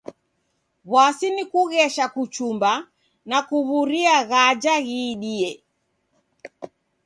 [0.91, 2.71] W'asi ni kughesha kuchumba
[3.29, 5.51] na kuw'uria ghaja ghiidie.